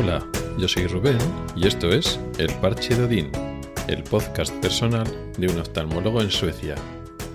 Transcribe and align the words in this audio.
Hola, 0.00 0.24
yo 0.56 0.68
soy 0.68 0.86
Rubén 0.86 1.18
y 1.56 1.66
esto 1.66 1.90
es 1.90 2.20
El 2.38 2.54
Parche 2.60 2.94
de 2.94 3.02
Odín, 3.02 3.32
el 3.88 4.04
podcast 4.04 4.54
personal 4.62 5.04
de 5.36 5.48
un 5.48 5.58
oftalmólogo 5.58 6.22
en 6.22 6.30
Suecia. 6.30 6.76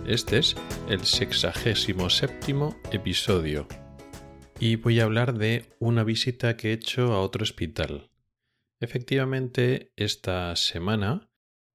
Este 0.07 0.37
es 0.37 0.55
el 0.87 1.01
sexagésimo 1.01 2.09
séptimo 2.09 2.79
episodio 2.93 3.67
y 4.61 4.77
voy 4.77 5.01
a 5.01 5.03
hablar 5.03 5.37
de 5.37 5.73
una 5.79 6.05
visita 6.05 6.55
que 6.55 6.69
he 6.69 6.73
hecho 6.75 7.11
a 7.11 7.19
otro 7.19 7.43
hospital. 7.43 8.11
Efectivamente, 8.79 9.91
esta 9.97 10.55
semana 10.55 11.29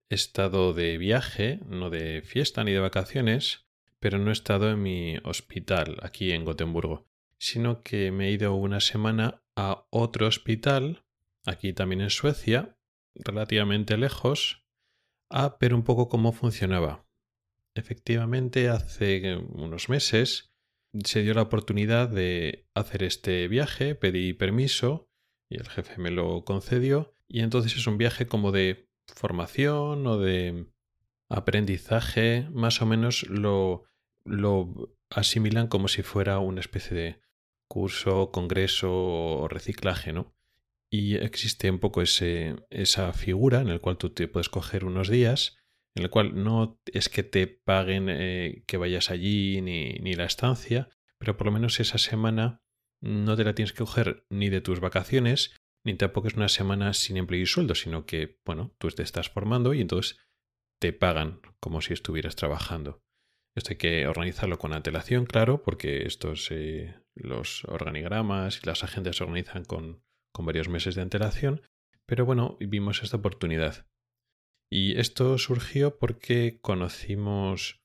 he 0.09 0.15
estado 0.15 0.73
de 0.73 0.97
viaje, 0.97 1.61
no 1.67 1.91
de 1.91 2.23
fiesta 2.23 2.65
ni 2.65 2.73
de 2.73 2.81
vacaciones, 2.81 3.67
pero 4.01 4.19
no 4.19 4.31
he 4.31 4.33
estado 4.33 4.71
en 4.71 4.83
mi 4.83 5.19
hospital 5.23 5.99
aquí 6.01 6.33
en 6.33 6.47
Gotemburgo, 6.47 7.11
sino 7.37 7.83
que 7.83 8.11
me 8.11 8.29
he 8.29 8.33
ido 8.33 8.55
una 8.55 8.81
semana 8.81 9.43
a 9.59 9.89
otro 9.91 10.29
hospital, 10.29 11.05
aquí 11.45 11.73
también 11.73 12.01
en 12.01 12.11
Suecia, 12.11 12.79
relativamente 13.17 13.97
lejos, 13.97 14.65
a 15.31 15.57
ver 15.61 15.75
un 15.75 15.83
poco 15.83 16.09
cómo 16.09 16.33
funcionaba. 16.33 17.05
Efectivamente, 17.75 18.69
hace 18.69 19.37
unos 19.37 19.89
meses 19.89 20.55
se 21.03 21.23
dio 21.23 21.35
la 21.35 21.43
oportunidad 21.43 22.09
de 22.09 22.69
hacer 22.75 23.03
este 23.03 23.49
viaje, 23.49 23.97
pedí 23.97 24.33
permiso 24.33 25.11
y 25.51 25.57
el 25.57 25.69
jefe 25.69 25.99
me 25.99 26.13
lo 26.13 26.45
concedió, 26.45 27.13
y 27.27 27.41
entonces 27.41 27.77
es 27.77 27.87
un 27.89 27.99
viaje 27.99 28.29
como 28.29 28.53
de 28.53 28.89
formación 29.07 30.07
o 30.07 30.19
de 30.19 30.67
aprendizaje, 31.29 32.47
más 32.53 32.81
o 32.81 32.87
menos 32.87 33.29
lo, 33.29 33.83
lo 34.25 34.97
asimilan 35.11 35.67
como 35.67 35.89
si 35.89 36.03
fuera 36.03 36.39
una 36.39 36.61
especie 36.61 36.97
de 36.97 37.28
curso, 37.69 38.31
congreso 38.33 38.91
o 38.93 39.49
reciclaje, 39.49 40.13
¿no? 40.13 40.35
Y 40.91 41.17
existe 41.17 41.71
un 41.71 41.79
poco 41.79 42.01
esa 42.03 43.13
figura 43.13 43.61
en 43.61 43.69
la 43.69 43.79
cual 43.79 43.99
tú 43.99 44.11
te 44.11 44.27
puedes 44.27 44.49
coger 44.49 44.85
unos 44.85 45.09
días, 45.09 45.59
en 45.95 46.05
el 46.05 46.11
cual 46.11 46.43
no 46.43 46.81
es 46.87 47.09
que 47.09 47.23
te 47.23 47.47
paguen 47.47 48.09
eh, 48.09 48.65
que 48.67 48.79
vayas 48.79 49.11
allí 49.11 49.61
ni, 49.61 49.95
ni 49.95 50.15
la 50.15 50.25
estancia, 50.25 50.89
pero 51.19 51.37
por 51.37 51.47
lo 51.47 51.53
menos 51.53 51.79
esa 51.81 51.99
semana 51.99 52.63
no 53.03 53.37
te 53.37 53.45
la 53.45 53.55
tienes 53.55 53.73
que 53.73 53.85
coger 53.85 54.25
ni 54.31 54.49
de 54.49 54.61
tus 54.61 54.81
vacaciones, 54.81 55.55
ni 55.85 55.95
tampoco 55.95 56.29
es 56.29 56.35
una 56.35 56.49
semana 56.49 56.95
sin 56.95 57.17
empleo 57.17 57.43
y 57.43 57.47
sueldo, 57.47 57.75
sino 57.75 58.07
que, 58.07 58.41
bueno, 58.45 58.75
tú 58.79 58.89
te 58.89 59.03
estás 59.03 59.29
formando 59.29 59.75
y 59.75 59.81
entonces 59.81 60.19
te 60.81 60.93
pagan 60.93 61.41
como 61.61 61.81
si 61.81 61.93
estuvieras 61.93 62.37
trabajando. 62.37 63.03
Esto 63.57 63.71
hay 63.71 63.77
que 63.77 64.07
organizarlo 64.07 64.59
con 64.59 64.73
antelación, 64.73 65.27
claro, 65.27 65.63
porque 65.63 66.05
estos 66.05 66.51
eh, 66.51 66.95
los 67.19 67.65
organigramas 67.65 68.61
y 68.63 68.67
las 68.67 68.85
agendas 68.85 69.17
se 69.17 69.25
organizan 69.25 69.65
con, 69.65 70.03
con 70.33 70.47
varios 70.47 70.69
meses 70.69 70.95
de 70.95 71.03
antelación. 71.03 71.63
Pero 72.07 72.25
bueno, 72.25 72.57
vimos 72.61 73.03
esta 73.03 73.19
oportunidad. 73.19 73.87
Y 74.71 74.99
esto 74.99 75.39
surgió 75.39 75.99
porque 75.99 76.59
conocimos 76.61 77.81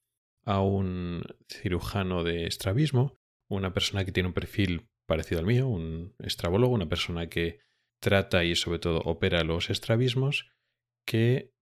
a 0.46 0.62
un 0.62 1.24
cirujano 1.50 2.24
de 2.24 2.46
estrabismo, 2.46 3.16
una 3.50 3.74
persona 3.74 4.04
que 4.04 4.12
tiene 4.12 4.28
un 4.28 4.34
perfil 4.34 4.88
parecido 5.08 5.40
al 5.40 5.46
mío, 5.46 5.68
un 5.68 6.16
estrabólogo, 6.20 6.74
una 6.74 6.90
persona 6.90 7.28
que 7.28 7.60
trata 8.02 8.44
y 8.44 8.56
sobre 8.56 8.80
todo 8.80 9.00
opera 9.00 9.44
los 9.44 9.70
estrabismos, 9.70 10.52
que 11.06 11.54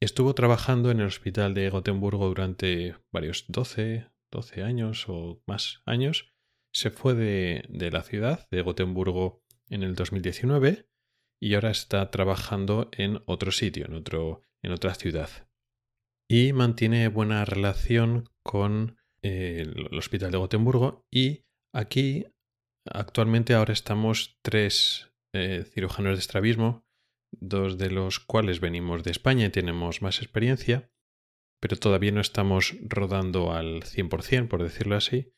Estuvo 0.00 0.32
trabajando 0.32 0.92
en 0.92 1.00
el 1.00 1.06
hospital 1.06 1.54
de 1.54 1.70
Gotemburgo 1.70 2.28
durante 2.28 2.94
varios 3.12 3.46
12, 3.48 4.08
12 4.30 4.62
años 4.62 5.06
o 5.08 5.42
más 5.44 5.82
años. 5.86 6.32
Se 6.72 6.90
fue 6.90 7.14
de, 7.14 7.64
de 7.68 7.90
la 7.90 8.02
ciudad 8.02 8.48
de 8.50 8.62
Gotemburgo 8.62 9.42
en 9.68 9.82
el 9.82 9.94
2019 9.94 10.88
y 11.40 11.54
ahora 11.54 11.70
está 11.70 12.10
trabajando 12.10 12.88
en 12.92 13.22
otro 13.26 13.52
sitio, 13.52 13.86
en, 13.86 13.94
otro, 13.94 14.42
en 14.62 14.72
otra 14.72 14.94
ciudad. 14.94 15.30
Y 16.28 16.52
mantiene 16.52 17.08
buena 17.08 17.44
relación 17.44 18.28
con 18.42 18.98
eh, 19.22 19.64
el 19.66 19.96
hospital 19.96 20.30
de 20.30 20.38
Gotemburgo 20.38 21.06
y 21.10 21.44
aquí 21.72 22.26
actualmente 22.84 23.54
ahora 23.54 23.72
estamos 23.72 24.38
tres 24.42 25.10
eh, 25.32 25.64
cirujanos 25.64 26.16
de 26.16 26.20
estrabismo 26.20 26.88
dos 27.32 27.78
de 27.78 27.90
los 27.90 28.20
cuales 28.20 28.60
venimos 28.60 29.02
de 29.04 29.10
España 29.10 29.46
y 29.46 29.50
tenemos 29.50 30.02
más 30.02 30.20
experiencia, 30.20 30.90
pero 31.60 31.76
todavía 31.76 32.12
no 32.12 32.20
estamos 32.20 32.76
rodando 32.82 33.52
al 33.52 33.82
100%, 33.82 34.48
por 34.48 34.62
decirlo 34.62 34.96
así. 34.96 35.32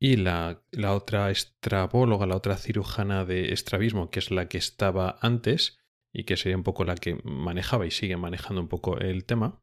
Y 0.00 0.16
la, 0.16 0.62
la 0.70 0.94
otra 0.94 1.30
estrabóloga, 1.30 2.26
la 2.26 2.36
otra 2.36 2.56
cirujana 2.56 3.24
de 3.24 3.52
estrabismo, 3.52 4.10
que 4.10 4.18
es 4.18 4.30
la 4.30 4.48
que 4.48 4.58
estaba 4.58 5.18
antes 5.20 5.78
y 6.12 6.24
que 6.24 6.36
sería 6.36 6.56
un 6.56 6.62
poco 6.62 6.84
la 6.84 6.94
que 6.94 7.20
manejaba 7.24 7.86
y 7.86 7.90
sigue 7.90 8.16
manejando 8.16 8.60
un 8.60 8.68
poco 8.68 8.98
el 8.98 9.24
tema, 9.24 9.62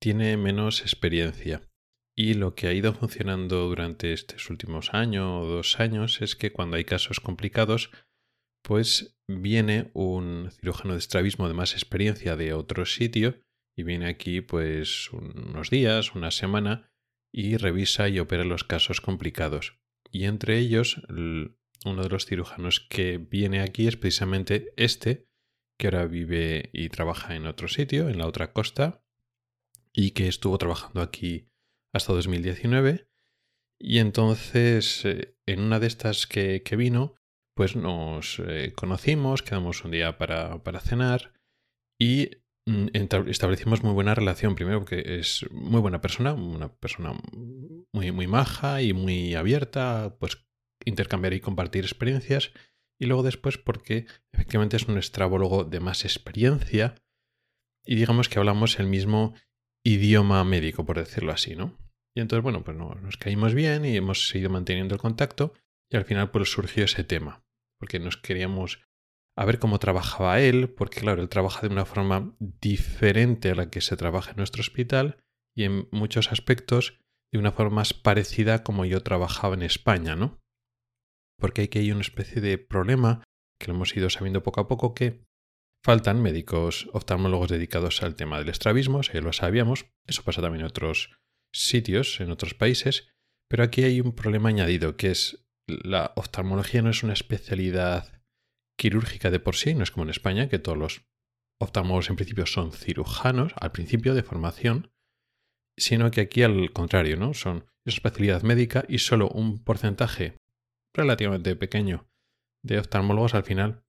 tiene 0.00 0.36
menos 0.36 0.82
experiencia. 0.82 1.68
Y 2.18 2.34
lo 2.34 2.54
que 2.54 2.68
ha 2.68 2.72
ido 2.72 2.94
funcionando 2.94 3.68
durante 3.68 4.12
estos 4.12 4.48
últimos 4.48 4.94
años 4.94 5.44
o 5.44 5.46
dos 5.46 5.78
años 5.80 6.22
es 6.22 6.34
que 6.34 6.50
cuando 6.50 6.76
hay 6.76 6.84
casos 6.84 7.20
complicados, 7.20 7.90
pues 8.62 9.18
viene 9.28 9.90
un 9.92 10.50
cirujano 10.50 10.94
de 10.94 10.98
estrabismo 10.98 11.46
de 11.46 11.54
más 11.54 11.74
experiencia 11.74 12.36
de 12.36 12.54
otro 12.54 12.86
sitio 12.86 13.40
y 13.76 13.82
viene 13.82 14.08
aquí 14.08 14.40
pues 14.40 15.12
unos 15.12 15.70
días, 15.70 16.14
una 16.14 16.30
semana 16.30 16.90
y 17.36 17.58
revisa 17.58 18.08
y 18.08 18.18
opera 18.18 18.44
los 18.44 18.64
casos 18.64 19.02
complicados. 19.02 19.78
Y 20.10 20.24
entre 20.24 20.58
ellos, 20.58 21.02
uno 21.84 22.02
de 22.02 22.08
los 22.08 22.24
cirujanos 22.24 22.80
que 22.80 23.18
viene 23.18 23.60
aquí 23.60 23.86
es 23.86 23.98
precisamente 23.98 24.72
este, 24.78 25.28
que 25.78 25.88
ahora 25.88 26.06
vive 26.06 26.70
y 26.72 26.88
trabaja 26.88 27.36
en 27.36 27.46
otro 27.46 27.68
sitio, 27.68 28.08
en 28.08 28.16
la 28.16 28.26
otra 28.26 28.54
costa, 28.54 29.04
y 29.92 30.12
que 30.12 30.28
estuvo 30.28 30.56
trabajando 30.56 31.02
aquí 31.02 31.50
hasta 31.92 32.14
2019. 32.14 33.06
Y 33.78 33.98
entonces, 33.98 35.04
eh, 35.04 35.36
en 35.44 35.60
una 35.60 35.78
de 35.78 35.88
estas 35.88 36.26
que, 36.26 36.62
que 36.62 36.76
vino, 36.76 37.16
pues 37.54 37.76
nos 37.76 38.40
eh, 38.46 38.72
conocimos, 38.74 39.42
quedamos 39.42 39.84
un 39.84 39.90
día 39.90 40.16
para, 40.16 40.62
para 40.62 40.80
cenar 40.80 41.34
y 41.98 42.30
establecimos 42.66 43.82
muy 43.82 43.92
buena 43.92 44.14
relación. 44.14 44.54
Primero 44.54 44.80
porque 44.80 45.18
es 45.18 45.46
muy 45.50 45.80
buena 45.80 46.00
persona, 46.00 46.34
una 46.34 46.68
persona 46.74 47.14
muy, 47.92 48.12
muy 48.12 48.26
maja 48.26 48.82
y 48.82 48.92
muy 48.92 49.34
abierta, 49.34 50.16
pues 50.18 50.46
intercambiar 50.84 51.34
y 51.34 51.40
compartir 51.40 51.84
experiencias. 51.84 52.52
Y 52.98 53.06
luego 53.06 53.22
después 53.22 53.58
porque 53.58 54.06
efectivamente 54.32 54.76
es 54.76 54.88
un 54.88 54.98
estrabólogo 54.98 55.64
de 55.64 55.80
más 55.80 56.04
experiencia 56.04 56.94
y 57.84 57.94
digamos 57.94 58.28
que 58.28 58.38
hablamos 58.38 58.78
el 58.80 58.86
mismo 58.86 59.34
idioma 59.84 60.42
médico, 60.44 60.84
por 60.84 60.98
decirlo 60.98 61.32
así, 61.32 61.54
¿no? 61.54 61.78
Y 62.14 62.20
entonces, 62.20 62.42
bueno, 62.42 62.64
pues 62.64 62.76
nos 62.76 63.16
caímos 63.18 63.54
bien 63.54 63.84
y 63.84 63.96
hemos 63.96 64.28
seguido 64.28 64.50
manteniendo 64.50 64.94
el 64.94 65.00
contacto 65.00 65.52
y 65.90 65.96
al 65.96 66.04
final 66.04 66.30
pues 66.30 66.50
surgió 66.50 66.84
ese 66.84 67.04
tema 67.04 67.46
porque 67.78 67.98
nos 67.98 68.16
queríamos 68.16 68.80
a 69.38 69.44
ver 69.44 69.58
cómo 69.58 69.78
trabajaba 69.78 70.40
él, 70.40 70.70
porque 70.70 71.00
claro, 71.00 71.22
él 71.22 71.28
trabaja 71.28 71.60
de 71.66 71.72
una 71.72 71.84
forma 71.84 72.34
diferente 72.38 73.50
a 73.50 73.54
la 73.54 73.70
que 73.70 73.80
se 73.80 73.96
trabaja 73.96 74.30
en 74.30 74.38
nuestro 74.38 74.60
hospital 74.60 75.18
y 75.54 75.64
en 75.64 75.88
muchos 75.90 76.32
aspectos 76.32 76.98
de 77.32 77.38
una 77.38 77.52
forma 77.52 77.76
más 77.76 77.92
parecida 77.92 78.62
como 78.62 78.84
yo 78.84 79.02
trabajaba 79.02 79.54
en 79.54 79.62
España, 79.62 80.16
¿no? 80.16 80.40
Porque 81.38 81.62
hay 81.62 81.68
que 81.68 81.80
hay 81.80 81.92
una 81.92 82.00
especie 82.00 82.40
de 82.40 82.56
problema 82.56 83.22
que 83.60 83.68
lo 83.68 83.74
hemos 83.74 83.94
ido 83.96 84.08
sabiendo 84.08 84.42
poco 84.42 84.60
a 84.60 84.68
poco 84.68 84.94
que 84.94 85.24
faltan 85.84 86.22
médicos 86.22 86.88
oftalmólogos 86.92 87.50
dedicados 87.50 88.02
al 88.02 88.16
tema 88.16 88.38
del 88.38 88.48
estrabismo, 88.48 89.02
si 89.02 89.20
lo 89.20 89.32
sabíamos, 89.32 89.86
eso 90.06 90.22
pasa 90.24 90.40
también 90.40 90.62
en 90.62 90.68
otros 90.68 91.10
sitios, 91.54 92.20
en 92.20 92.30
otros 92.30 92.54
países, 92.54 93.08
pero 93.48 93.62
aquí 93.62 93.84
hay 93.84 94.00
un 94.00 94.12
problema 94.12 94.48
añadido 94.48 94.96
que 94.96 95.10
es 95.10 95.46
la 95.68 96.12
oftalmología 96.16 96.82
no 96.82 96.90
es 96.90 97.02
una 97.02 97.12
especialidad 97.12 98.15
quirúrgica 98.76 99.30
de 99.30 99.40
por 99.40 99.56
sí, 99.56 99.74
no 99.74 99.82
es 99.82 99.90
como 99.90 100.04
en 100.04 100.10
España, 100.10 100.48
que 100.48 100.58
todos 100.58 100.78
los 100.78 101.06
oftalmólogos 101.60 102.10
en 102.10 102.16
principio 102.16 102.46
son 102.46 102.72
cirujanos, 102.72 103.52
al 103.60 103.72
principio 103.72 104.14
de 104.14 104.22
formación, 104.22 104.92
sino 105.78 106.10
que 106.10 106.22
aquí 106.22 106.42
al 106.42 106.72
contrario, 106.72 107.16
¿no? 107.16 107.34
Son 107.34 107.56
una 107.56 107.66
especialidad 107.86 108.42
médica 108.42 108.84
y 108.88 108.98
solo 108.98 109.28
un 109.28 109.62
porcentaje 109.62 110.36
relativamente 110.94 111.56
pequeño 111.56 112.08
de 112.62 112.78
oftalmólogos 112.78 113.34
al 113.34 113.44
final 113.44 113.84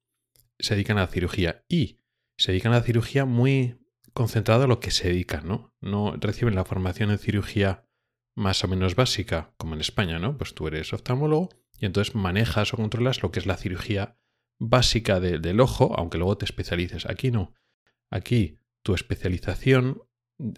se 0.60 0.76
dedican 0.76 0.98
a 0.98 1.02
la 1.02 1.08
cirugía 1.08 1.66
y 1.68 2.00
se 2.38 2.52
dedican 2.52 2.74
a 2.74 2.78
la 2.78 2.84
cirugía 2.84 3.26
muy 3.26 3.80
concentrado 4.14 4.64
a 4.64 4.68
lo 4.68 4.80
que 4.80 4.92
se 4.92 5.10
dedican, 5.10 5.48
¿no? 5.48 5.74
No 5.82 6.16
reciben 6.18 6.56
la 6.56 6.66
formación 6.66 7.12
en 7.12 7.20
cirugía 7.20 7.86
más 8.36 8.64
o 8.64 8.68
menos 8.68 8.96
básica, 8.96 9.54
como 9.58 9.74
en 9.74 9.82
España, 9.82 10.20
¿no? 10.20 10.38
Pues 10.38 10.54
tú 10.54 10.68
eres 10.68 10.94
oftalmólogo 10.94 11.50
y 11.80 11.86
entonces 11.86 12.16
manejas 12.16 12.74
o 12.74 12.78
controlas 12.78 13.22
lo 13.24 13.32
que 13.32 13.40
es 13.40 13.46
la 13.46 13.58
cirugía 13.58 14.20
básica 14.60 15.20
del 15.20 15.60
ojo, 15.60 15.94
aunque 15.98 16.18
luego 16.18 16.38
te 16.38 16.46
especialices. 16.46 17.06
Aquí 17.06 17.32
no. 17.32 17.54
Aquí 18.10 18.60
tu 18.84 18.94
especialización 18.94 20.04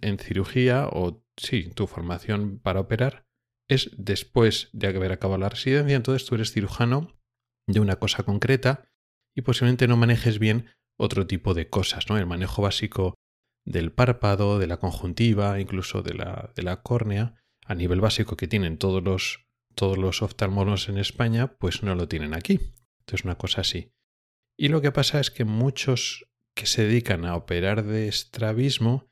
en 0.01 0.19
cirugía 0.19 0.87
o 0.91 1.23
sí, 1.37 1.71
tu 1.73 1.87
formación 1.87 2.59
para 2.59 2.79
operar 2.79 3.25
es 3.69 3.91
después 3.97 4.69
de 4.73 4.87
haber 4.87 5.11
acabado 5.11 5.39
la 5.39 5.49
residencia, 5.49 5.95
entonces 5.95 6.27
tú 6.27 6.35
eres 6.35 6.51
cirujano 6.51 7.19
de 7.67 7.79
una 7.79 7.97
cosa 7.97 8.23
concreta 8.23 8.89
y 9.35 9.43
posiblemente 9.43 9.87
no 9.87 9.95
manejes 9.95 10.39
bien 10.39 10.69
otro 10.97 11.27
tipo 11.27 11.53
de 11.53 11.69
cosas, 11.69 12.09
¿no? 12.09 12.17
El 12.17 12.25
manejo 12.25 12.63
básico 12.63 13.15
del 13.65 13.91
párpado, 13.91 14.57
de 14.57 14.67
la 14.67 14.77
conjuntiva, 14.77 15.59
incluso 15.59 16.01
de 16.01 16.15
la, 16.15 16.51
de 16.55 16.63
la 16.63 16.81
córnea, 16.81 17.35
a 17.65 17.75
nivel 17.75 18.01
básico 18.01 18.35
que 18.35 18.47
tienen 18.47 18.79
todos 18.79 19.03
los, 19.03 19.45
todos 19.75 19.97
los 19.97 20.23
oftalmólogos 20.23 20.89
en 20.89 20.97
España, 20.97 21.55
pues 21.57 21.83
no 21.83 21.93
lo 21.93 22.07
tienen 22.07 22.33
aquí. 22.33 22.59
Entonces, 23.09 23.25
una 23.25 23.39
cosa 23.39 23.61
así. 23.61 23.91
Y 24.55 24.67
lo 24.67 24.81
que 24.81 24.91
pasa 24.91 25.19
es 25.19 25.31
que 25.31 25.43
muchos 25.43 26.27
que 26.53 26.67
se 26.67 26.83
dedican 26.83 27.25
a 27.25 27.35
operar 27.35 27.83
de 27.83 28.07
estrabismo, 28.07 29.09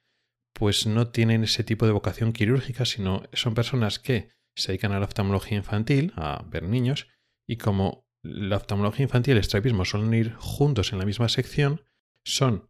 pues 0.53 0.85
no 0.85 1.07
tienen 1.09 1.43
ese 1.43 1.63
tipo 1.63 1.87
de 1.87 1.93
vocación 1.93 2.31
quirúrgica, 2.31 2.85
sino 2.85 3.23
son 3.33 3.55
personas 3.55 3.97
que 3.97 4.29
se 4.55 4.71
dedican 4.71 4.91
a 4.91 4.99
la 4.99 5.05
oftalmología 5.05 5.57
infantil, 5.57 6.13
a 6.15 6.45
ver 6.47 6.63
niños, 6.63 7.07
y 7.47 7.57
como 7.57 8.05
la 8.21 8.57
oftalmología 8.57 9.03
infantil 9.03 9.31
y 9.31 9.37
el 9.37 9.39
estrabismo 9.39 9.83
suelen 9.83 10.13
ir 10.13 10.33
juntos 10.35 10.93
en 10.93 10.99
la 10.99 11.05
misma 11.05 11.27
sección, 11.29 11.81
son 12.23 12.69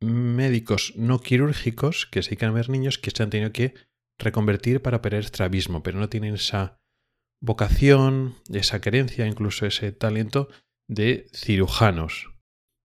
médicos 0.00 0.94
no 0.96 1.20
quirúrgicos 1.20 2.06
que 2.06 2.22
se 2.22 2.30
dedican 2.30 2.50
a 2.50 2.54
ver 2.54 2.68
niños 2.68 2.98
que 2.98 3.12
se 3.12 3.22
han 3.22 3.30
tenido 3.30 3.52
que 3.52 3.74
reconvertir 4.18 4.82
para 4.82 4.96
operar 4.96 5.20
estrabismo, 5.20 5.84
pero 5.84 6.00
no 6.00 6.08
tienen 6.08 6.34
esa 6.34 6.77
vocación, 7.40 8.34
esa 8.52 8.80
querencia, 8.80 9.26
incluso 9.26 9.66
ese 9.66 9.92
talento 9.92 10.48
de 10.88 11.26
cirujanos. 11.32 12.30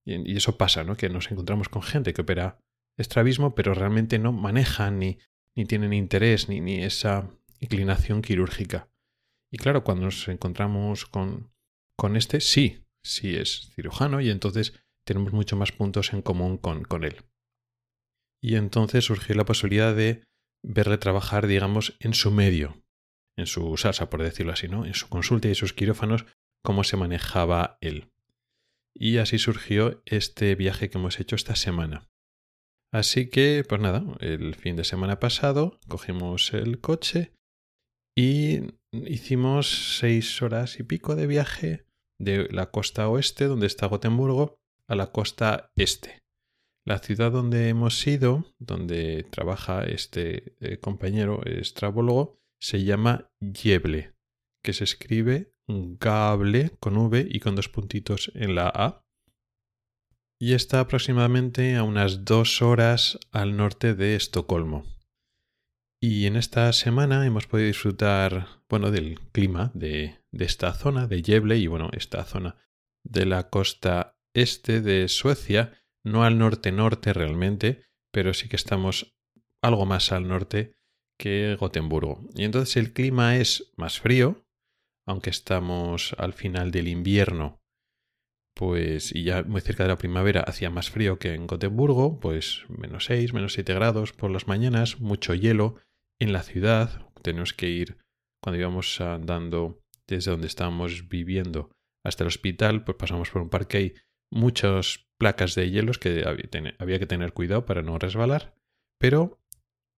Y 0.06 0.36
eso 0.36 0.58
pasa, 0.58 0.84
¿no? 0.84 0.96
Que 0.96 1.08
nos 1.08 1.30
encontramos 1.30 1.68
con 1.68 1.82
gente 1.82 2.12
que 2.12 2.22
opera 2.22 2.58
estrabismo, 2.98 3.54
pero 3.54 3.74
realmente 3.74 4.18
no 4.18 4.32
manejan 4.32 4.98
ni, 4.98 5.18
ni 5.56 5.64
tienen 5.64 5.92
interés 5.92 6.48
ni, 6.48 6.60
ni 6.60 6.82
esa 6.82 7.30
inclinación 7.60 8.22
quirúrgica. 8.22 8.88
Y 9.50 9.58
claro, 9.58 9.84
cuando 9.84 10.06
nos 10.06 10.28
encontramos 10.28 11.06
con, 11.06 11.52
con 11.96 12.16
este, 12.16 12.40
sí, 12.40 12.84
sí 13.02 13.34
es 13.36 13.70
cirujano 13.74 14.20
y 14.20 14.30
entonces 14.30 14.74
tenemos 15.06 15.32
mucho 15.32 15.56
más 15.56 15.72
puntos 15.72 16.12
en 16.12 16.22
común 16.22 16.58
con, 16.58 16.82
con 16.82 17.04
él. 17.04 17.22
Y 18.42 18.56
entonces 18.56 19.04
surgió 19.04 19.34
la 19.34 19.44
posibilidad 19.44 19.94
de 19.94 20.24
verle 20.62 20.98
trabajar, 20.98 21.46
digamos, 21.46 21.96
en 22.00 22.14
su 22.14 22.30
medio, 22.30 22.83
en 23.36 23.46
su 23.46 23.76
salsa, 23.76 24.10
por 24.10 24.22
decirlo 24.22 24.52
así, 24.52 24.68
¿no? 24.68 24.86
En 24.86 24.94
su 24.94 25.08
consulta 25.08 25.48
y 25.48 25.54
sus 25.54 25.72
quirófanos, 25.72 26.26
cómo 26.62 26.84
se 26.84 26.96
manejaba 26.96 27.78
él. 27.80 28.10
Y 28.94 29.18
así 29.18 29.38
surgió 29.38 30.02
este 30.06 30.54
viaje 30.54 30.88
que 30.88 30.98
hemos 30.98 31.18
hecho 31.18 31.36
esta 31.36 31.56
semana. 31.56 32.08
Así 32.92 33.28
que, 33.28 33.64
pues 33.68 33.80
nada, 33.80 34.04
el 34.20 34.54
fin 34.54 34.76
de 34.76 34.84
semana 34.84 35.18
pasado 35.18 35.80
cogimos 35.88 36.54
el 36.54 36.80
coche 36.80 37.32
y 38.16 38.60
hicimos 38.92 39.98
seis 39.98 40.40
horas 40.42 40.78
y 40.78 40.84
pico 40.84 41.16
de 41.16 41.26
viaje 41.26 41.86
de 42.20 42.48
la 42.52 42.70
costa 42.70 43.08
oeste, 43.08 43.46
donde 43.46 43.66
está 43.66 43.86
Gotemburgo, 43.86 44.54
a 44.88 44.94
la 44.94 45.10
costa 45.10 45.72
este. 45.74 46.22
La 46.86 46.98
ciudad 47.00 47.32
donde 47.32 47.68
hemos 47.68 48.06
ido, 48.06 48.44
donde 48.60 49.24
trabaja 49.24 49.84
este 49.84 50.54
eh, 50.60 50.78
compañero 50.78 51.42
estrabólogo, 51.44 52.38
se 52.60 52.84
llama 52.84 53.30
Yeble, 53.40 54.14
que 54.62 54.72
se 54.72 54.84
escribe 54.84 55.52
Gable 55.66 56.76
con 56.80 56.96
V 56.96 57.26
y 57.28 57.40
con 57.40 57.54
dos 57.54 57.68
puntitos 57.68 58.32
en 58.34 58.54
la 58.54 58.68
A. 58.68 59.04
Y 60.38 60.54
está 60.54 60.80
aproximadamente 60.80 61.76
a 61.76 61.84
unas 61.84 62.24
dos 62.24 62.60
horas 62.60 63.18
al 63.32 63.56
norte 63.56 63.94
de 63.94 64.16
Estocolmo. 64.16 64.84
Y 66.00 66.26
en 66.26 66.36
esta 66.36 66.70
semana 66.72 67.24
hemos 67.24 67.46
podido 67.46 67.68
disfrutar, 67.68 68.48
bueno, 68.68 68.90
del 68.90 69.20
clima 69.32 69.70
de, 69.74 70.18
de 70.32 70.44
esta 70.44 70.74
zona, 70.74 71.06
de 71.06 71.22
Gävle, 71.22 71.56
y 71.56 71.66
bueno, 71.66 71.88
esta 71.92 72.24
zona 72.24 72.56
de 73.04 73.24
la 73.24 73.48
costa 73.48 74.18
este 74.34 74.80
de 74.80 75.08
Suecia, 75.08 75.82
no 76.04 76.24
al 76.24 76.38
norte-norte 76.38 77.12
realmente, 77.12 77.86
pero 78.12 78.34
sí 78.34 78.48
que 78.48 78.56
estamos 78.56 79.16
algo 79.62 79.86
más 79.86 80.12
al 80.12 80.28
norte 80.28 80.76
que 81.18 81.56
Gotemburgo. 81.58 82.20
Y 82.34 82.44
entonces 82.44 82.76
el 82.76 82.92
clima 82.92 83.36
es 83.36 83.72
más 83.76 84.00
frío, 84.00 84.44
aunque 85.06 85.30
estamos 85.30 86.14
al 86.18 86.32
final 86.32 86.70
del 86.70 86.88
invierno, 86.88 87.60
pues 88.54 89.14
y 89.14 89.24
ya 89.24 89.42
muy 89.42 89.60
cerca 89.60 89.82
de 89.82 89.90
la 89.90 89.98
primavera 89.98 90.40
hacía 90.40 90.70
más 90.70 90.90
frío 90.90 91.18
que 91.18 91.34
en 91.34 91.46
Gotemburgo, 91.46 92.20
pues 92.20 92.64
menos 92.68 93.06
6, 93.06 93.32
menos 93.32 93.54
7 93.54 93.74
grados 93.74 94.12
por 94.12 94.30
las 94.30 94.46
mañanas, 94.46 95.00
mucho 95.00 95.34
hielo, 95.34 95.76
en 96.20 96.32
la 96.32 96.42
ciudad. 96.42 97.10
Tenemos 97.22 97.52
que 97.52 97.68
ir, 97.68 97.98
cuando 98.40 98.60
íbamos 98.60 99.00
andando 99.00 99.82
desde 100.06 100.30
donde 100.30 100.46
estábamos 100.46 101.08
viviendo 101.08 101.70
hasta 102.04 102.24
el 102.24 102.28
hospital, 102.28 102.84
pues 102.84 102.96
pasamos 102.96 103.30
por 103.30 103.42
un 103.42 103.50
parque 103.50 103.76
hay 103.78 103.94
muchas 104.30 105.06
placas 105.18 105.54
de 105.54 105.70
hielos 105.70 105.98
que 105.98 106.24
había 106.78 106.98
que 106.98 107.06
tener 107.06 107.32
cuidado 107.32 107.64
para 107.64 107.82
no 107.82 107.98
resbalar, 107.98 108.54
pero 108.98 109.40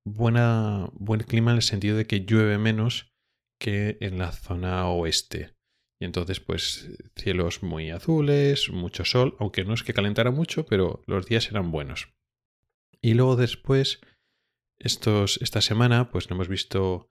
buena, 0.06 0.88
buen 0.94 1.20
clima 1.20 1.50
en 1.50 1.56
el 1.56 1.62
sentido 1.62 1.97
de 1.97 2.06
que 2.06 2.25
llueve 2.25 2.58
menos 2.58 3.12
que 3.61 3.99
en 4.00 4.19
la 4.19 4.32
zona 4.32 4.88
oeste. 4.88 5.55
Y 6.00 6.05
entonces, 6.05 6.41
pues, 6.41 6.91
cielos 7.17 7.62
muy 7.62 7.91
azules, 7.91 8.70
mucho 8.70 9.05
sol, 9.05 9.37
aunque 9.41 9.64
no 9.64 9.75
es 9.75 9.82
que 9.82 9.94
calentara 9.94 10.31
mucho, 10.31 10.64
pero 10.67 11.03
los 11.06 11.26
días 11.26 11.49
eran 11.50 11.70
buenos. 11.70 12.08
Y 13.03 13.14
luego 13.14 13.37
después 13.37 14.00
estos, 14.79 15.38
esta 15.43 15.61
semana 15.61 16.11
pues 16.11 16.31
hemos 16.31 16.49
visto 16.49 17.11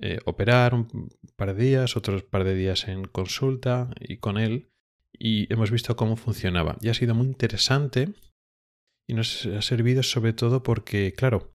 eh, 0.00 0.18
operar 0.24 0.74
un 0.74 1.08
par 1.36 1.54
de 1.54 1.64
días, 1.64 1.96
otros 1.96 2.22
par 2.22 2.44
de 2.44 2.54
días 2.54 2.88
en 2.88 3.04
consulta 3.04 3.90
y 4.00 4.18
con 4.18 4.38
él 4.38 4.70
y 5.12 5.52
hemos 5.52 5.70
visto 5.70 5.96
cómo 5.96 6.16
funcionaba. 6.16 6.76
Y 6.80 6.88
ha 6.88 6.94
sido 6.94 7.14
muy 7.14 7.26
interesante 7.26 8.12
y 9.08 9.14
nos 9.14 9.46
ha 9.46 9.62
servido 9.62 10.02
sobre 10.02 10.32
todo 10.32 10.62
porque, 10.62 11.12
claro, 11.12 11.55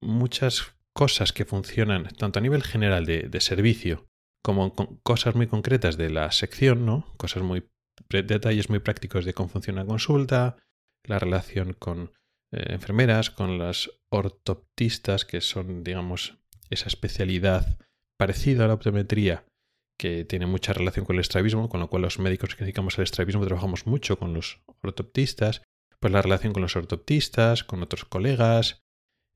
muchas 0.00 0.76
cosas 0.92 1.32
que 1.32 1.44
funcionan 1.44 2.08
tanto 2.16 2.38
a 2.38 2.42
nivel 2.42 2.62
general 2.62 3.04
de, 3.04 3.40
servicio 3.40 4.08
como 4.42 4.74
cosas 5.02 5.34
muy 5.34 5.46
concretas 5.46 5.96
de 5.96 6.10
la 6.10 6.30
sección, 6.32 6.86
¿no? 6.86 7.12
Cosas 7.16 7.42
muy 7.42 7.68
detalles 8.08 8.70
muy 8.70 8.78
prácticos 8.78 9.24
de 9.24 9.34
cómo 9.34 9.48
funciona 9.48 9.82
la 9.82 9.88
consulta, 9.88 10.56
la 11.04 11.18
relación 11.18 11.72
con 11.72 12.12
eh, 12.52 12.66
enfermeras, 12.68 13.30
con 13.30 13.58
las 13.58 13.90
ortoptistas, 14.10 15.24
que 15.24 15.40
son, 15.40 15.82
digamos, 15.82 16.38
esa 16.70 16.86
especialidad 16.86 17.78
parecida 18.18 18.64
a 18.64 18.68
la 18.68 18.74
optometría, 18.74 19.44
que 19.98 20.24
tiene 20.24 20.46
mucha 20.46 20.72
relación 20.72 21.04
con 21.04 21.16
el 21.16 21.20
estrabismo, 21.20 21.68
con 21.68 21.80
lo 21.80 21.88
cual 21.88 22.02
los 22.02 22.18
médicos 22.18 22.54
que 22.54 22.64
dedicamos 22.64 22.98
al 22.98 23.04
estrabismo 23.04 23.44
trabajamos 23.46 23.86
mucho 23.86 24.18
con 24.18 24.32
los 24.34 24.62
ortoptistas, 24.82 25.62
pues 26.00 26.12
la 26.12 26.22
relación 26.22 26.52
con 26.52 26.62
los 26.62 26.76
ortoptistas, 26.76 27.64
con 27.64 27.82
otros 27.82 28.04
colegas, 28.04 28.85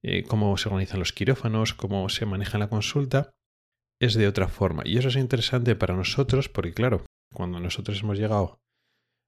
eh, 0.03 0.25
cómo 0.25 0.57
se 0.57 0.69
organizan 0.69 0.99
los 0.99 1.13
quirófanos, 1.13 1.75
cómo 1.75 2.09
se 2.09 2.27
maneja 2.27 2.59
la 2.59 2.69
consulta, 2.69 3.31
es 4.01 4.15
de 4.15 4.27
otra 4.27 4.49
forma. 4.49 4.83
Y 4.87 4.97
eso 4.99 5.09
es 5.09 5.17
interesante 5.17 5.77
para 5.77 5.95
nosotros 5.95 6.49
porque, 6.49 6.73
claro, 6.73 7.05
cuando 7.33 7.61
nosotros 7.61 8.01
hemos 8.03 8.19
llegado 8.19 8.59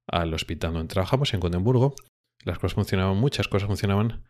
al 0.08 0.32
hospital 0.34 0.72
donde 0.72 0.92
trabajamos, 0.92 1.34
en 1.34 1.40
Gotemburgo, 1.40 1.94
las 2.44 2.58
cosas 2.58 2.74
funcionaban, 2.74 3.16
muchas 3.16 3.48
cosas 3.48 3.68
funcionaban 3.68 4.24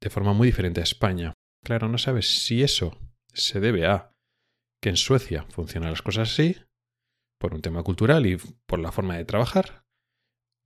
de 0.00 0.10
forma 0.10 0.32
muy 0.32 0.46
diferente 0.46 0.80
a 0.80 0.84
España. 0.84 1.34
Claro, 1.64 1.88
no 1.88 1.98
sabes 1.98 2.42
si 2.42 2.62
eso 2.62 2.98
se 3.32 3.60
debe 3.60 3.86
a 3.86 4.12
que 4.82 4.88
en 4.88 4.96
Suecia 4.96 5.44
funcionan 5.50 5.90
las 5.90 6.02
cosas 6.02 6.32
así, 6.32 6.56
por 7.38 7.54
un 7.54 7.62
tema 7.62 7.82
cultural 7.82 8.26
y 8.26 8.36
por 8.66 8.78
la 8.78 8.92
forma 8.92 9.16
de 9.16 9.24
trabajar, 9.24 9.84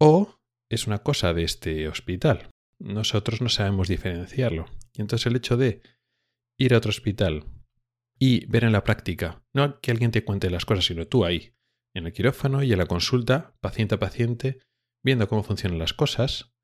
o 0.01 0.37
es 0.71 0.87
una 0.87 0.99
cosa 0.99 1.33
de 1.33 1.45
este 1.45 1.89
hospital. 1.89 2.51
Nosotros 2.79 3.41
no 3.41 3.49
sabemos 3.49 3.89
diferenciarlo. 3.89 4.67
Y 4.93 5.01
entonces 5.01 5.27
el 5.27 5.37
hecho 5.37 5.57
de 5.57 5.83
ir 6.59 6.75
a 6.75 6.79
otro 6.79 6.91
hospital 6.91 7.45
y 8.19 8.47
ver 8.47 8.65
en 8.65 8.73
la 8.73 8.85
práctica, 8.85 9.43
no 9.53 9.81
que 9.81 9.91
alguien 9.91 10.11
te 10.11 10.25
cuente 10.25 10.51
las 10.51 10.65
cosas, 10.65 10.87
sino 10.87 11.07
tú 11.07 11.25
ahí, 11.25 11.55
en 11.95 12.07
el 12.07 12.13
quirófano 12.13 12.63
y 12.63 12.73
en 12.73 12.79
la 12.79 12.87
consulta, 12.87 13.55
paciente 13.61 13.95
a 13.95 13.99
paciente, 13.99 14.61
viendo 15.03 15.29
cómo 15.29 15.43
funcionan 15.43 15.79
las 15.79 15.93
cosas, 15.93 16.55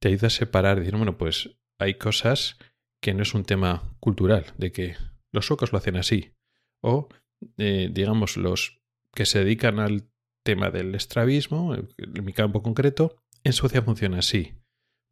te 0.00 0.08
ayuda 0.08 0.28
a 0.28 0.30
separar 0.30 0.76
y 0.76 0.80
decir, 0.80 0.96
bueno, 0.96 1.18
pues 1.18 1.50
hay 1.78 1.94
cosas 1.94 2.58
que 3.00 3.14
no 3.14 3.22
es 3.22 3.34
un 3.34 3.44
tema 3.44 3.96
cultural, 4.00 4.46
de 4.56 4.72
que 4.72 4.96
los 5.32 5.46
suecos 5.46 5.72
lo 5.72 5.78
hacen 5.78 5.96
así, 5.96 6.34
o 6.80 7.08
eh, 7.58 7.90
digamos 7.92 8.36
los 8.36 8.80
que 9.12 9.26
se 9.26 9.40
dedican 9.40 9.78
al 9.78 10.08
tema 10.44 10.70
del 10.70 10.94
estrabismo, 10.94 11.74
en 11.74 12.24
mi 12.24 12.32
campo 12.32 12.62
concreto, 12.62 13.16
en 13.42 13.52
Suecia 13.52 13.82
funciona 13.82 14.18
así. 14.18 14.54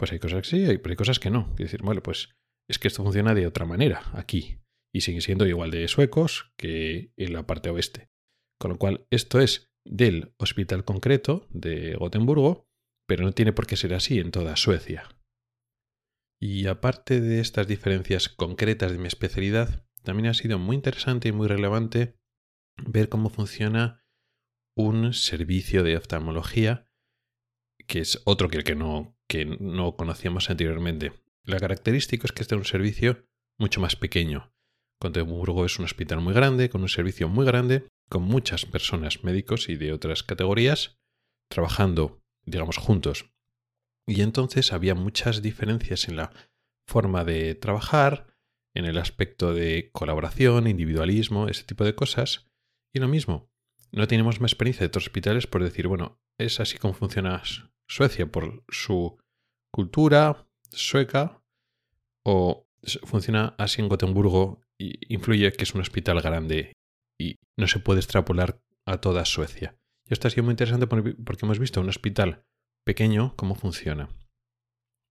Pues 0.02 0.11
hay 0.11 0.18
cosas 0.18 0.42
que 0.42 0.49
sí, 0.49 0.78
pero 0.78 0.90
hay 0.90 0.97
cosas 0.97 1.21
que 1.21 1.30
no. 1.30 1.52
Es 1.52 1.59
decir, 1.59 1.80
bueno, 1.80 2.02
pues 2.02 2.30
es 2.68 2.80
que 2.80 2.88
esto 2.88 3.04
funciona 3.04 3.37
de 3.37 3.47
otra 3.47 3.66
manera 3.66 4.02
aquí 4.14 4.59
y 4.92 5.02
sigue 5.02 5.21
siendo 5.21 5.47
igual 5.47 5.71
de 5.71 5.87
suecos 5.87 6.52
que 6.56 7.12
en 7.16 7.32
la 7.32 7.47
parte 7.47 7.71
oeste. 7.71 8.11
Con 8.59 8.73
lo 8.73 8.78
cual, 8.78 9.06
esto 9.11 9.38
es 9.38 9.71
del 9.85 10.35
hospital 10.38 10.85
concreto 10.85 11.47
de 11.50 11.94
Gotemburgo 11.94 12.66
pero 13.06 13.23
no 13.23 13.30
tiene 13.30 13.52
por 13.52 13.68
qué 13.68 13.76
ser 13.76 13.94
así 13.94 14.18
en 14.18 14.32
toda 14.32 14.56
Suecia. 14.56 15.09
Y 16.40 16.66
aparte 16.66 17.21
de 17.21 17.38
estas 17.38 17.68
diferencias 17.68 18.28
concretas 18.28 18.90
de 18.90 18.99
mi 18.99 19.06
especialidad, 19.06 19.87
también 20.02 20.30
ha 20.30 20.35
sido 20.35 20.59
muy 20.59 20.75
interesante 20.75 21.28
y 21.28 21.32
muy 21.32 21.47
relevante 21.47 22.18
ver 22.85 23.09
cómo 23.09 23.30
funciona 23.30 24.04
un 24.76 25.14
servicio 25.14 25.85
de 25.85 25.97
oftalmología 25.97 26.88
que 27.87 28.00
es 28.00 28.21
otro 28.25 28.49
que, 28.49 28.64
que, 28.64 28.75
no, 28.75 29.16
que 29.33 29.47
no 29.47 29.97
conocíamos 29.97 30.51
anteriormente. 30.51 31.15
La 31.43 31.59
característica 31.59 32.27
es 32.27 32.33
que 32.33 32.43
este 32.43 32.55
es 32.55 32.59
un 32.59 32.67
servicio 32.67 33.25
mucho 33.59 33.81
más 33.81 33.97
pequeño. 33.97 34.53
Gotemburgo 35.01 35.65
es 35.65 35.79
un 35.79 35.87
hospital 35.87 36.21
muy 36.21 36.35
grande, 36.35 36.69
con 36.69 36.83
un 36.83 36.91
servicio 36.91 37.31
muy 37.31 37.47
grande, 37.47 37.89
con 38.11 38.25
muchas 38.25 38.67
personas, 38.67 39.25
médicos 39.25 39.71
y 39.71 39.77
de 39.77 39.95
otras 39.95 40.23
categorías, 40.23 40.99
trabajando, 41.49 42.21
digamos, 42.45 42.77
juntos. 42.77 43.33
Y 44.07 44.21
entonces 44.21 44.71
había 44.71 44.95
muchas 44.95 45.41
diferencias 45.41 46.09
en 46.09 46.17
la 46.17 46.31
forma 46.87 47.25
de 47.25 47.55
trabajar, 47.55 48.37
en 48.75 48.85
el 48.85 48.99
aspecto 48.99 49.55
de 49.55 49.89
colaboración, 49.93 50.67
individualismo, 50.67 51.49
ese 51.49 51.65
tipo 51.65 51.85
de 51.85 51.95
cosas. 51.95 52.51
Y 52.93 52.99
lo 52.99 53.09
mismo, 53.09 53.51
no 53.93 54.07
tenemos 54.07 54.43
más 54.43 54.53
experiencia 54.53 54.81
de 54.81 54.89
otros 54.89 55.07
hospitales 55.07 55.47
por 55.47 55.65
decir, 55.65 55.89
bueno, 55.89 56.21
es 56.37 56.61
así 56.61 56.77
como 56.77 56.93
funciona 56.93 57.37
Suecia 57.89 58.31
por 58.31 58.65
su 58.69 59.19
cultura 59.73 60.47
sueca 60.71 61.43
o 62.25 62.67
funciona 63.05 63.55
así 63.59 63.81
en 63.81 63.89
Gotemburgo 63.89 64.61
y 64.79 65.15
influye 65.15 65.53
que 65.53 65.65
es 65.65 65.75
un 65.75 65.81
hospital 65.81 66.21
grande 66.21 66.73
y 67.21 67.37
no 67.57 67.69
se 67.69 67.81
puede 67.81 68.01
extrapolar 68.01 68.61
a 68.87 69.01
toda 69.01 69.25
Suecia. 69.25 69.77
Y 70.09 70.12
esto 70.12 70.29
ha 70.29 70.31
sido 70.31 70.45
muy 70.45 70.53
interesante 70.53 70.87
porque 70.87 71.47
hemos 71.47 71.59
visto 71.59 71.81
un 71.81 71.89
hospital 71.89 72.45
pequeño 72.85 73.35
cómo 73.37 73.55
funciona. 73.55 74.09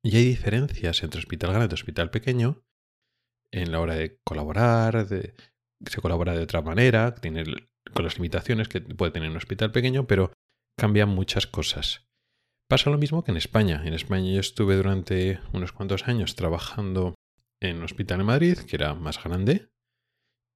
Y 0.03 0.17
hay 0.17 0.25
diferencias 0.25 1.03
entre 1.03 1.19
hospital 1.19 1.51
grande 1.53 1.73
y 1.73 1.75
hospital 1.75 2.09
pequeño 2.09 2.63
en 3.51 3.71
la 3.71 3.79
hora 3.79 3.95
de 3.95 4.19
colaborar, 4.23 5.07
de, 5.07 5.33
se 5.85 6.01
colabora 6.01 6.33
de 6.33 6.43
otra 6.43 6.61
manera, 6.61 7.15
tiene, 7.15 7.43
con 7.93 8.05
las 8.05 8.15
limitaciones 8.15 8.67
que 8.67 8.81
puede 8.81 9.11
tener 9.11 9.29
un 9.29 9.37
hospital 9.37 9.71
pequeño, 9.71 10.07
pero 10.07 10.31
cambian 10.77 11.09
muchas 11.09 11.47
cosas. 11.47 12.07
Pasa 12.71 12.89
lo 12.89 12.97
mismo 12.97 13.21
que 13.25 13.31
en 13.31 13.37
España. 13.37 13.81
En 13.83 13.93
España 13.93 14.31
yo 14.31 14.39
estuve 14.39 14.77
durante 14.77 15.41
unos 15.51 15.73
cuantos 15.73 16.07
años 16.07 16.37
trabajando 16.37 17.15
en 17.59 17.79
un 17.79 17.83
hospital 17.83 18.21
en 18.21 18.27
Madrid, 18.27 18.57
que 18.59 18.77
era 18.77 18.95
más 18.95 19.21
grande, 19.21 19.67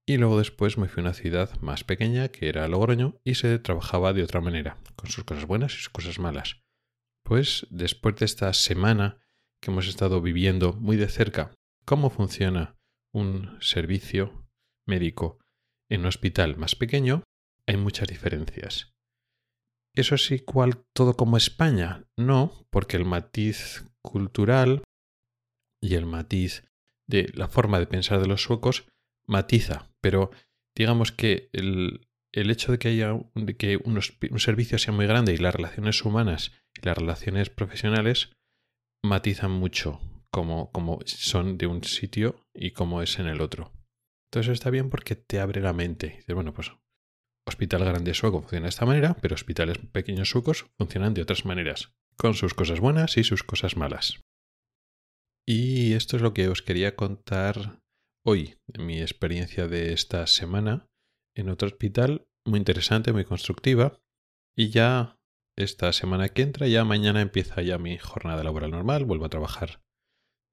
y 0.07 0.15
luego 0.15 0.38
después 0.38 0.77
me 0.77 0.88
fui 0.88 1.01
a 1.01 1.07
una 1.07 1.13
ciudad 1.13 1.60
más 1.60 1.84
pequeña, 1.84 2.29
que 2.29 2.48
era 2.48 2.69
Logroño, 2.69 3.19
y 3.25 3.36
se 3.36 3.60
trabajaba 3.60 4.13
de 4.13 4.24
otra 4.24 4.39
manera, 4.39 4.77
con 4.95 5.10
sus 5.10 5.25
cosas 5.25 5.45
buenas 5.45 5.74
y 5.74 5.75
sus 5.75 5.89
cosas 5.89 6.17
malas. 6.17 6.62
Pues 7.25 7.67
después 7.69 8.15
de 8.15 8.24
esta 8.24 8.53
semana 8.53 9.19
que 9.62 9.72
hemos 9.72 9.86
estado 9.86 10.22
viviendo 10.22 10.72
muy 10.72 10.95
de 10.95 11.10
cerca 11.10 11.53
cómo 11.84 12.10
funciona 12.10 12.77
un 13.13 13.57
servicio 13.60 14.48
médico 14.88 15.39
en 15.89 16.00
un 16.00 16.05
hospital 16.05 16.55
más 16.55 16.77
pequeño, 16.77 17.24
hay 17.67 17.75
muchas 17.75 18.07
diferencias. 18.07 18.94
¿Eso 19.95 20.15
es 20.15 20.29
igual 20.31 20.83
todo 20.93 21.15
como 21.15 21.37
España? 21.37 22.05
No, 22.17 22.67
porque 22.69 22.97
el 22.97 23.05
matiz 23.05 23.85
cultural 24.01 24.83
y 25.81 25.95
el 25.95 26.05
matiz 26.05 26.63
de 27.07 27.31
la 27.33 27.47
forma 27.47 27.79
de 27.79 27.87
pensar 27.87 28.19
de 28.19 28.27
los 28.27 28.43
suecos 28.43 28.87
matiza, 29.25 29.89
pero 30.01 30.31
digamos 30.75 31.11
que 31.11 31.49
el, 31.53 32.07
el 32.35 32.51
hecho 32.51 32.71
de 32.71 32.79
que 32.79 32.89
haya 32.89 33.17
que 33.57 33.77
un, 33.77 34.01
servicio 34.39 34.77
sea 34.77 34.93
muy 34.93 35.07
grande 35.07 35.33
y 35.33 35.37
las 35.37 35.55
relaciones 35.55 36.03
humanas 36.03 36.51
y 36.73 36.85
las 36.85 36.97
relaciones 36.97 37.49
profesionales 37.49 38.33
matizan 39.03 39.51
mucho 39.51 40.01
como, 40.31 40.69
como 40.71 40.99
son 41.05 41.57
de 41.57 41.67
un 41.67 41.83
sitio 41.85 42.41
y 42.53 42.71
cómo 42.71 43.01
es 43.01 43.19
en 43.19 43.27
el 43.27 43.39
otro. 43.39 43.71
Entonces 44.29 44.53
está 44.53 44.69
bien 44.69 44.89
porque 44.89 45.15
te 45.15 45.39
abre 45.39 45.61
la 45.61 45.71
mente. 45.71 46.15
Dices, 46.17 46.35
bueno, 46.35 46.53
pues 46.53 46.73
hospital 47.47 47.85
grande 47.85 48.13
sueco 48.13 48.41
funciona 48.41 48.65
de 48.65 48.69
esta 48.69 48.85
manera, 48.85 49.15
pero 49.21 49.35
hospitales 49.35 49.77
pequeños 49.91 50.29
suecos 50.29 50.65
funcionan 50.77 51.13
de 51.13 51.21
otras 51.21 51.45
maneras, 51.45 51.93
con 52.17 52.33
sus 52.33 52.53
cosas 52.53 52.79
buenas 52.79 53.17
y 53.17 53.23
sus 53.23 53.43
cosas 53.43 53.77
malas. 53.77 54.21
Y 55.47 55.93
esto 55.93 56.15
es 56.15 56.23
lo 56.23 56.33
que 56.33 56.47
os 56.47 56.61
quería 56.61 56.95
contar 56.95 57.79
hoy, 58.25 58.55
mi 58.79 58.99
experiencia 59.01 59.67
de 59.67 59.93
esta 59.93 60.25
semana 60.25 60.87
en 61.35 61.49
otro 61.49 61.67
hospital, 61.67 62.27
muy 62.45 62.57
interesante, 62.57 63.13
muy 63.13 63.25
constructiva. 63.25 63.99
Y 64.57 64.69
ya 64.69 65.17
esta 65.57 65.93
semana 65.93 66.29
que 66.29 66.41
entra, 66.41 66.67
ya 66.67 66.83
mañana 66.83 67.21
empieza 67.21 67.61
ya 67.61 67.77
mi 67.77 67.97
jornada 67.97 68.43
laboral 68.43 68.71
normal, 68.71 69.05
vuelvo 69.05 69.25
a 69.25 69.29
trabajar 69.29 69.81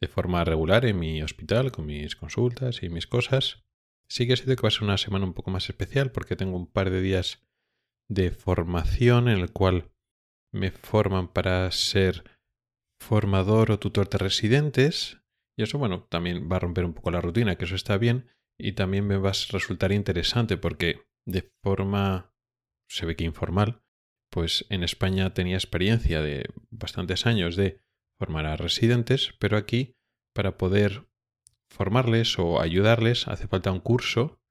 de 0.02 0.08
forma 0.08 0.44
regular 0.44 0.84
en 0.84 0.98
mi 0.98 1.22
hospital 1.22 1.70
con 1.70 1.86
mis 1.86 2.16
consultas 2.16 2.82
y 2.82 2.88
mis 2.88 3.06
cosas. 3.06 3.62
Sí 4.12 4.26
que 4.26 4.36
sido 4.36 4.54
que 4.56 4.60
va 4.60 4.68
a 4.68 4.70
ser 4.70 4.82
una 4.82 4.98
semana 4.98 5.24
un 5.24 5.32
poco 5.32 5.50
más 5.50 5.70
especial 5.70 6.12
porque 6.12 6.36
tengo 6.36 6.54
un 6.54 6.70
par 6.70 6.90
de 6.90 7.00
días 7.00 7.42
de 8.10 8.30
formación 8.30 9.30
en 9.30 9.38
el 9.38 9.52
cual 9.52 9.90
me 10.52 10.70
forman 10.70 11.32
para 11.32 11.70
ser 11.70 12.22
formador 13.00 13.70
o 13.70 13.78
tutor 13.78 14.10
de 14.10 14.18
residentes. 14.18 15.22
Y 15.56 15.62
eso 15.62 15.78
bueno 15.78 16.02
también 16.10 16.46
va 16.52 16.56
a 16.56 16.58
romper 16.58 16.84
un 16.84 16.92
poco 16.92 17.10
la 17.10 17.22
rutina 17.22 17.56
que 17.56 17.64
eso 17.64 17.74
está 17.74 17.96
bien. 17.96 18.28
Y 18.60 18.72
también 18.72 19.06
me 19.06 19.16
va 19.16 19.30
a 19.30 19.46
resultar 19.50 19.92
interesante 19.92 20.58
porque 20.58 21.06
de 21.26 21.50
forma 21.64 22.34
se 22.90 23.06
ve 23.06 23.16
que 23.16 23.24
informal 23.24 23.82
pues 24.30 24.66
en 24.68 24.82
España 24.84 25.32
tenía 25.32 25.56
experiencia 25.56 26.20
de 26.20 26.50
bastantes 26.68 27.24
años 27.24 27.56
de 27.56 27.80
formar 28.18 28.44
a 28.44 28.56
residentes 28.56 29.32
pero 29.38 29.56
aquí 29.56 29.96
para 30.34 30.58
poder 30.58 31.06
formarles 31.72 32.38
o 32.38 32.60
ayudarles 32.60 33.28
hace 33.28 33.48
falta 33.48 33.72
un 33.72 33.80
curso 33.80 34.42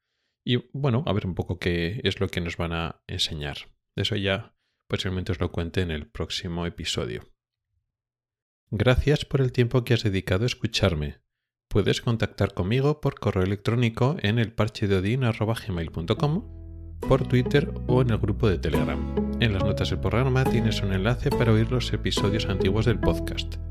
y 0.43 0.69
bueno, 0.73 1.03
a 1.05 1.13
ver 1.13 1.25
un 1.25 1.35
poco 1.35 1.59
qué 1.59 2.01
es 2.03 2.19
lo 2.19 2.27
que 2.27 2.41
nos 2.41 2.57
van 2.57 2.73
a 2.73 3.01
enseñar. 3.07 3.57
Eso 3.95 4.15
ya 4.15 4.55
posiblemente 4.87 5.31
os 5.31 5.39
lo 5.39 5.51
cuente 5.51 5.81
en 5.81 5.91
el 5.91 6.07
próximo 6.07 6.65
episodio. 6.65 7.29
Gracias 8.71 9.25
por 9.25 9.41
el 9.41 9.51
tiempo 9.51 9.83
que 9.83 9.93
has 9.93 10.03
dedicado 10.03 10.43
a 10.43 10.47
escucharme. 10.47 11.19
Puedes 11.69 12.01
contactar 12.01 12.53
conmigo 12.53 12.99
por 12.99 13.19
correo 13.19 13.43
electrónico 13.43 14.17
en 14.21 14.39
el 14.39 14.51
parchedeodin.com, 14.51 16.99
por 17.07 17.27
Twitter 17.27 17.73
o 17.87 18.01
en 18.01 18.09
el 18.09 18.17
grupo 18.17 18.49
de 18.49 18.57
Telegram. 18.57 19.15
En 19.39 19.53
las 19.53 19.63
notas 19.63 19.89
del 19.89 19.99
programa 19.99 20.43
tienes 20.43 20.81
un 20.81 20.93
enlace 20.93 21.29
para 21.29 21.53
oír 21.53 21.71
los 21.71 21.91
episodios 21.93 22.47
antiguos 22.47 22.85
del 22.85 22.99
podcast. 22.99 23.70